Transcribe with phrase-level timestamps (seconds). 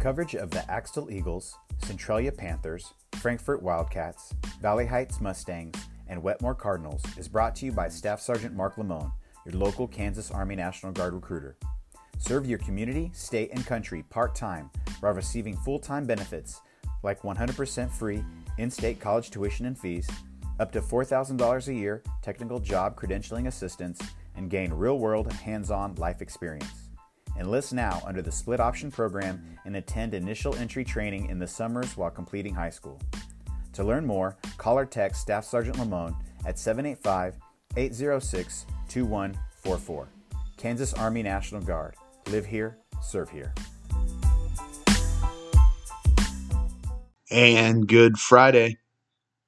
[0.00, 5.76] Coverage of the Axtell Eagles, Centralia Panthers, Frankfort Wildcats, Valley Heights Mustangs,
[6.08, 9.12] and Wetmore Cardinals is brought to you by Staff Sergeant Mark Lamone,
[9.44, 11.58] your local Kansas Army National Guard recruiter.
[12.16, 14.70] Serve your community, state, and country part time
[15.00, 16.62] while receiving full time benefits
[17.02, 18.24] like 100% free
[18.56, 20.08] in state college tuition and fees,
[20.60, 24.00] up to $4,000 a year technical job credentialing assistance,
[24.34, 26.79] and gain real world hands on life experience.
[27.38, 31.96] Enlist now under the Split Option Program and attend initial entry training in the summers
[31.96, 33.00] while completing high school.
[33.74, 37.36] To learn more, call or text Staff Sergeant Lamone at 785
[37.76, 40.08] 806 2144.
[40.56, 41.94] Kansas Army National Guard.
[42.28, 43.54] Live here, serve here.
[47.30, 48.78] And good Friday.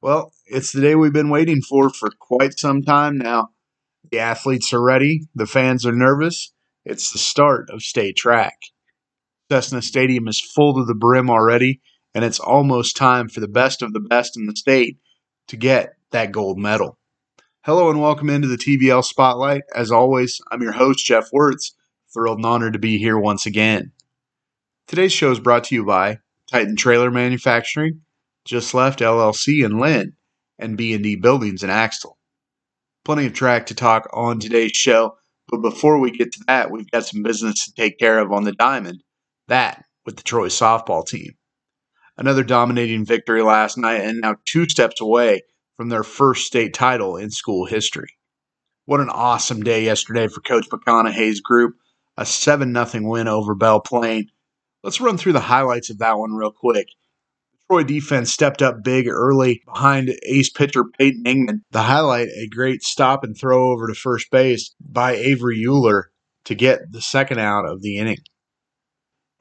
[0.00, 3.48] Well, it's the day we've been waiting for for quite some time now.
[4.10, 6.52] The athletes are ready, the fans are nervous.
[6.84, 8.58] It's the start of state track.
[9.48, 11.80] Cessna Stadium is full to the brim already,
[12.12, 14.98] and it's almost time for the best of the best in the state
[15.46, 16.98] to get that gold medal.
[17.64, 19.62] Hello and welcome into the TVL Spotlight.
[19.72, 21.72] As always, I'm your host, Jeff Wirtz.
[22.12, 23.92] Thrilled and honored to be here once again.
[24.88, 26.18] Today's show is brought to you by
[26.50, 28.00] Titan Trailer Manufacturing,
[28.44, 30.14] Just Left LLC in Linn,
[30.58, 32.18] and B&D Buildings in Axtell.
[33.04, 35.16] Plenty of track to talk on today's show,
[35.52, 38.44] but before we get to that, we've got some business to take care of on
[38.44, 39.04] the diamond.
[39.48, 41.34] That with the Troy softball team.
[42.16, 45.42] Another dominating victory last night, and now two steps away
[45.76, 48.16] from their first state title in school history.
[48.86, 51.74] What an awesome day yesterday for Coach McConaughey's group
[52.16, 54.30] a 7 0 win over Belle Plaine.
[54.82, 56.88] Let's run through the highlights of that one real quick.
[57.72, 61.60] Troy defense stepped up big early behind ace pitcher Peyton Ingman.
[61.70, 66.10] The highlight, a great stop and throw over to first base by Avery Euler
[66.44, 68.18] to get the second out of the inning.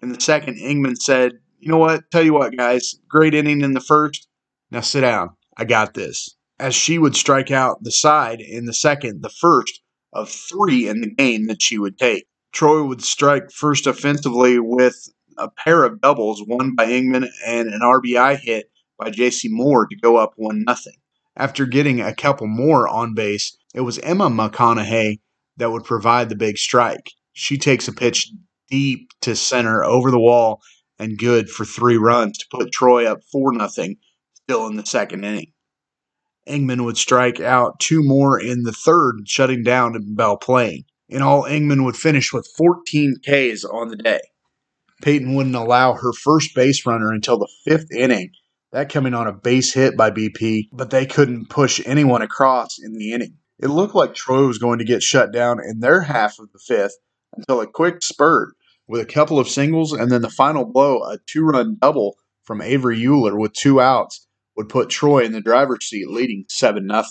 [0.00, 2.08] In the second, Ingman said, You know what?
[2.12, 4.28] Tell you what, guys, great inning in the first.
[4.70, 5.30] Now sit down.
[5.56, 6.36] I got this.
[6.60, 9.80] As she would strike out the side in the second, the first
[10.12, 12.26] of three in the game that she would take.
[12.52, 15.08] Troy would strike first offensively with
[15.40, 19.48] a pair of doubles, one by Ingman and an RBI hit by J.C.
[19.50, 20.96] Moore to go up 1 nothing.
[21.36, 25.20] After getting a couple more on base, it was Emma McConaughey
[25.56, 27.10] that would provide the big strike.
[27.32, 28.30] She takes a pitch
[28.68, 30.60] deep to center over the wall
[30.98, 33.96] and good for three runs to put Troy up 4 nothing,
[34.34, 35.52] still in the second inning.
[36.48, 40.84] Ingman would strike out two more in the third, shutting down Belle Plaine.
[41.08, 44.20] In all, Ingman would finish with 14 Ks on the day.
[45.00, 48.30] Peyton wouldn't allow her first base runner until the fifth inning,
[48.72, 52.92] that coming on a base hit by BP, but they couldn't push anyone across in
[52.92, 53.36] the inning.
[53.58, 56.58] It looked like Troy was going to get shut down in their half of the
[56.58, 56.96] fifth
[57.36, 58.54] until a quick spurt
[58.88, 62.62] with a couple of singles and then the final blow, a two run double from
[62.62, 67.02] Avery Euler with two outs, would put Troy in the driver's seat leading 7 0.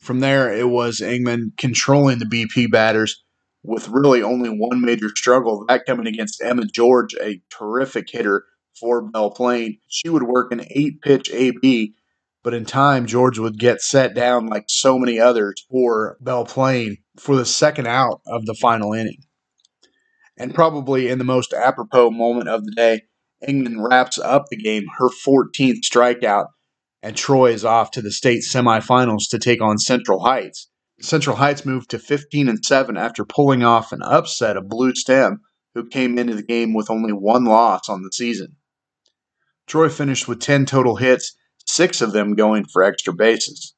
[0.00, 3.22] From there, it was Ingman controlling the BP batters
[3.62, 8.44] with really only one major struggle, that coming against Emma George, a terrific hitter
[8.78, 9.78] for Belle Plaine.
[9.88, 11.94] She would work an eight pitch AB,
[12.42, 16.96] but in time, George would get set down like so many others for Belle Plaine
[17.18, 19.22] for the second out of the final inning.
[20.36, 23.02] And probably in the most apropos moment of the day,
[23.46, 26.46] Ingman wraps up the game, her 14th strikeout
[27.02, 30.68] and Troy is off to the state semifinals to take on Central Heights.
[31.02, 35.40] Central Heights moved to 15 and 7 after pulling off an upset of Blue Stem,
[35.74, 38.56] who came into the game with only one loss on the season.
[39.66, 41.36] Troy finished with 10 total hits,
[41.66, 43.74] six of them going for extra bases.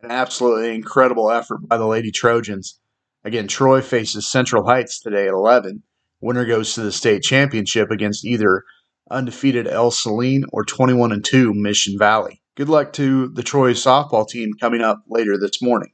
[0.00, 2.80] An absolutely incredible effort by the Lady Trojans.
[3.22, 5.82] Again, Troy faces Central Heights today at 11.
[6.22, 8.62] Winner goes to the state championship against either
[9.10, 12.40] undefeated Ell-Saline or 21 and 2 Mission Valley.
[12.56, 15.92] Good luck to the Troy softball team coming up later this morning.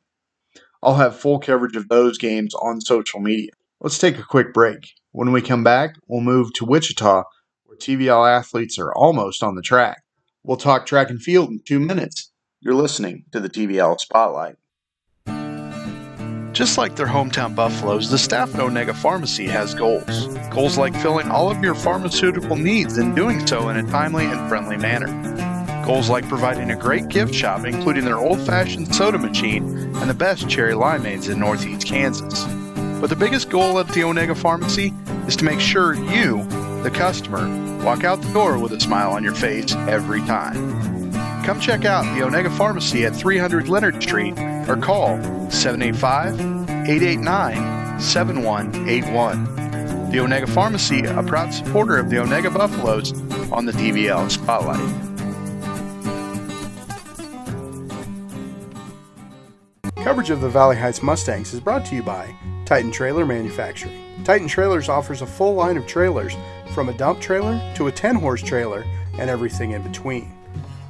[0.82, 3.50] I'll have full coverage of those games on social media.
[3.80, 4.92] Let's take a quick break.
[5.12, 7.24] When we come back, we'll move to Wichita,
[7.64, 10.02] where TVL athletes are almost on the track.
[10.42, 12.30] We'll talk track and field in two minutes.
[12.60, 14.56] You're listening to the TVL Spotlight.
[16.52, 20.26] Just like their hometown Buffaloes, the staff at Onaga Pharmacy has goals.
[20.50, 24.48] Goals like filling all of your pharmaceutical needs and doing so in a timely and
[24.48, 25.06] friendly manner.
[25.88, 29.64] Goals like providing a great gift shop, including their old fashioned soda machine
[29.96, 32.44] and the best cherry limeades in Northeast Kansas.
[33.00, 34.92] But the biggest goal at the Onaga Pharmacy
[35.26, 36.44] is to make sure you,
[36.82, 37.48] the customer,
[37.82, 41.10] walk out the door with a smile on your face every time.
[41.44, 44.38] Come check out the Onaga Pharmacy at 300 Leonard Street
[44.68, 45.16] or call
[45.50, 50.10] 785 889 7181.
[50.10, 53.12] The Onaga Pharmacy, a proud supporter of the Onaga Buffaloes,
[53.50, 55.07] on the TVL Spotlight.
[60.08, 62.34] Coverage of the Valley Heights Mustangs is brought to you by
[62.64, 64.24] Titan Trailer Manufacturing.
[64.24, 66.34] Titan Trailers offers a full line of trailers,
[66.72, 68.86] from a dump trailer to a 10 horse trailer
[69.18, 70.32] and everything in between.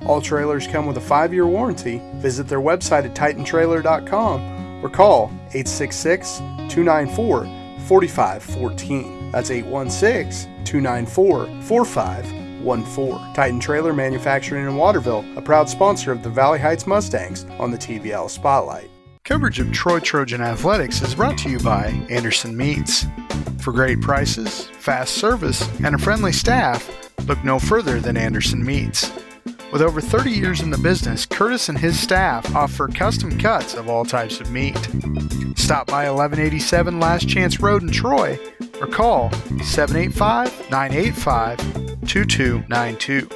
[0.07, 2.01] All trailers come with a 5 year warranty.
[2.19, 6.39] Visit their website at titantrailer.com or call 866
[6.69, 7.41] 294
[7.89, 9.33] 4514.
[9.33, 13.35] That's 816 294 4514.
[13.35, 17.79] Titan Trailer Manufacturing in Waterville, a proud sponsor of the Valley Heights Mustangs on the
[17.79, 18.89] TVL Spotlight.
[19.29, 23.05] Coverage of Troy Trojan Athletics is brought to you by Anderson Meats.
[23.61, 29.13] For great prices, fast service, and a friendly staff, look no further than Anderson Meats.
[29.71, 33.91] With over 30 years in the business, Curtis and his staff offer custom cuts of
[33.91, 34.79] all types of meat.
[35.57, 38.41] Stop by 1187 Last Chance Road in Troy
[38.81, 39.31] or call
[39.63, 41.59] 785 985
[42.07, 43.29] 2292.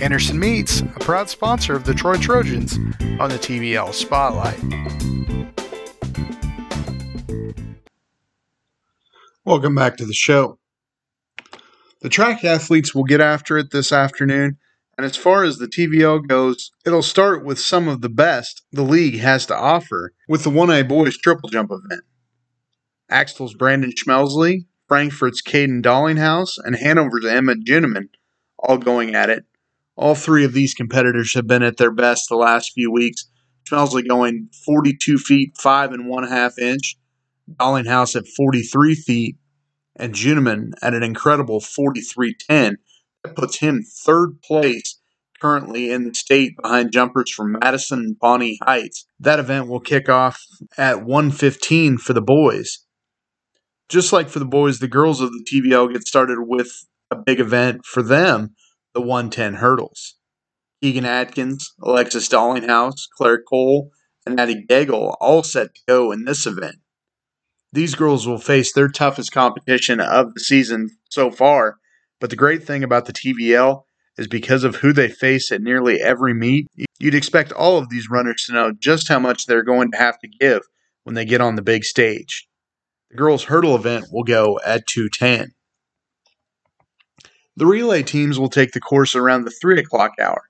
[0.00, 2.78] Anderson Meats, a proud sponsor of the Troy Trojans
[3.18, 4.95] on the TVL Spotlight.
[9.46, 10.58] Welcome back to the show.
[12.02, 14.58] The track athletes will get after it this afternoon,
[14.98, 18.82] and as far as the TVL goes, it'll start with some of the best the
[18.82, 22.02] league has to offer with the 1A boys triple jump event.
[23.08, 28.08] Axtell's Brandon Schmelsley, Frankfort's Caden Dollinghouse, and Hanover's Emma Ginneman
[28.58, 29.44] all going at it.
[29.94, 33.30] All three of these competitors have been at their best the last few weeks.
[33.62, 36.96] Schmelsley going 42 feet, 5 and 1 half inch.
[37.50, 39.36] Dollinghouse at 43 feet,
[39.94, 42.76] and Ginneman at an incredible 43.10.
[43.24, 45.00] That puts him third place
[45.40, 49.06] currently in the state behind jumpers from Madison and Pawnee Heights.
[49.20, 50.40] That event will kick off
[50.78, 52.78] at 1:15 for the boys.
[53.88, 57.38] Just like for the boys, the girls of the TVL get started with a big
[57.38, 58.54] event for them,
[58.94, 60.16] the 110 hurdles.
[60.82, 63.90] Keegan Atkins, Alexis Dollinghouse, Claire Cole,
[64.24, 66.76] and Addie Gagel all set to go in this event.
[67.72, 71.76] These girls will face their toughest competition of the season so far,
[72.20, 73.82] but the great thing about the TVL
[74.16, 76.66] is because of who they face at nearly every meet,
[76.98, 80.18] you'd expect all of these runners to know just how much they're going to have
[80.20, 80.62] to give
[81.04, 82.48] when they get on the big stage.
[83.10, 85.52] The girls' hurdle event will go at 210.
[87.56, 90.42] The relay teams will take the course around the 3 o'clock hour.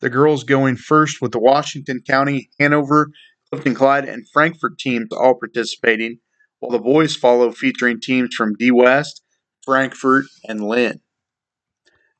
[0.00, 3.10] The girls going first with the Washington County, Hanover,
[3.50, 6.18] Clifton Clyde, and Frankfort teams all participating,
[6.62, 9.20] while the boys follow featuring teams from D West,
[9.64, 11.00] Frankfort, and Linn.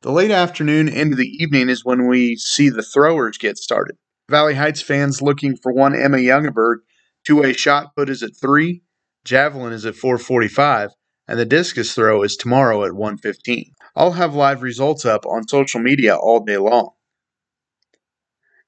[0.00, 3.96] The late afternoon into the evening is when we see the throwers get started.
[4.28, 6.78] Valley Heights fans looking for one Emma Youngenberg.
[7.24, 8.82] Two-way shot put is at 3,
[9.24, 10.90] javelin is at 445,
[11.28, 13.70] and the discus throw is tomorrow at 115.
[13.94, 16.90] I'll have live results up on social media all day long.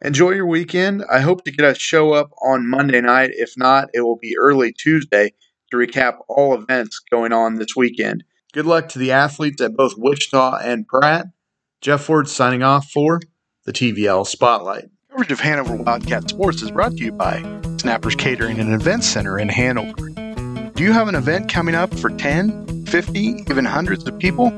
[0.01, 1.03] Enjoy your weekend.
[1.11, 3.31] I hope to get a show up on Monday night.
[3.33, 5.33] If not, it will be early Tuesday
[5.75, 8.25] to recap all events going on this weekend.
[8.53, 11.27] Good luck to the athletes at both Wichita and Pratt.
[11.81, 13.21] Jeff Ford signing off for
[13.65, 14.85] the TVL Spotlight.
[15.11, 17.41] Coverage of Hanover Wildcat Sports is brought to you by
[17.79, 20.11] Snappers Catering and Event Center in Hanover.
[20.75, 24.51] Do you have an event coming up for 10, 50, even hundreds of people?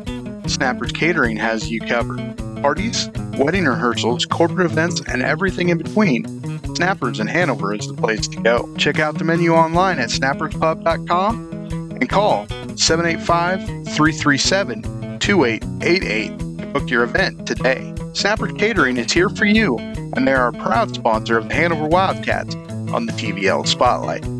[0.46, 2.18] Snappers Catering has you covered.
[2.62, 6.35] Parties, wedding rehearsals, corporate events, and everything in between.
[6.76, 8.74] Snappers in Hanover is the place to go.
[8.76, 11.52] Check out the menu online at snapperspub.com
[11.92, 14.82] and call 785 337
[15.18, 17.94] 2888 to book your event today.
[18.12, 21.86] Snapper Catering is here for you, and they are a proud sponsor of the Hanover
[21.86, 22.54] Wildcats
[22.92, 24.35] on the TVL Spotlight.